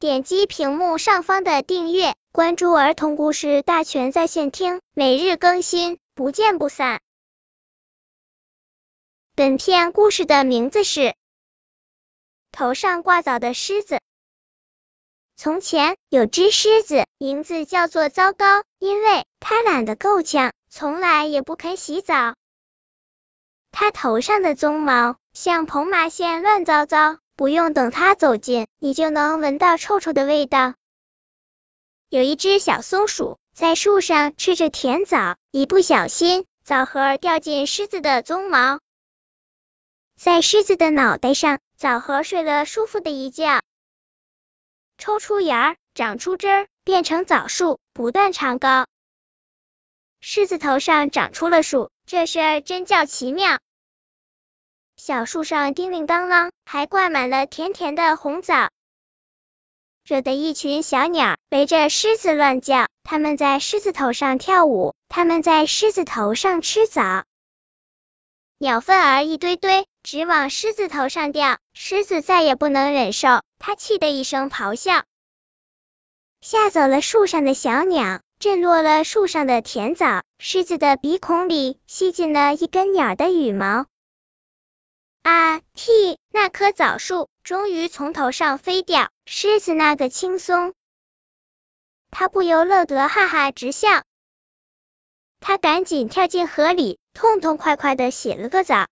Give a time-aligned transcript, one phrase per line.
[0.00, 7.00] 点击屏幕上方的订阅，关注儿童故事大全在线听，每日更新，不见不散。
[9.34, 11.00] 本片故事的名字是
[12.52, 13.96] 《头上挂枣的狮子》。
[15.34, 22.36] 从前有只狮子，名字叫做糟糕，因为它懒得够呛，从来也不肯洗澡。
[23.72, 27.18] 它头上的鬃毛像蓬麻线，乱糟糟。
[27.38, 30.74] 不用等它走近，你就能闻到臭臭的味道。
[32.08, 38.80] 有一只小松鼠在树上吃着甜枣，一不小心，枣核掉进狮子的鬃毛，
[40.16, 43.62] 在狮子的脑袋上，枣核睡了舒服的一觉，
[44.98, 48.88] 抽出芽儿，长出枝儿，变成枣树，不断长高。
[50.20, 53.60] 狮子头上长出了树，这事儿真叫奇妙。
[55.00, 58.68] 小树上叮铃当啷，还挂满了甜甜的红枣，
[60.04, 62.88] 惹得一群小鸟围着狮子乱叫。
[63.04, 67.24] 它们在狮子头上跳舞，它们在狮子头上吃枣，
[68.58, 71.58] 鸟粪儿一堆堆，直往狮子头上掉。
[71.74, 75.04] 狮子再也不能忍受，它气得一声咆哮，
[76.40, 80.24] 吓走了树上的小鸟，震落了树上的甜枣。
[80.40, 83.86] 狮子的鼻孔里吸进了一根鸟的羽毛。
[85.22, 85.60] 啊！
[85.74, 90.74] 替那棵枣树终于从头上飞掉，狮子那个轻松，
[92.10, 94.02] 他不由乐得哈哈直笑。
[95.40, 98.86] 他赶紧跳进河里，痛痛快快的洗了个澡。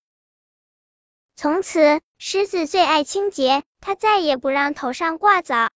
[1.35, 5.69] 从此，狮子最爱清洁，它再也不让头上挂枣。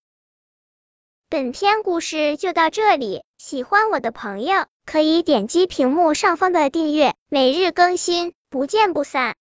[1.30, 9.30] 本篇故事就到这里，喜欢我的朋友可以点击屏幕上方的订阅，每日更新，不见不散。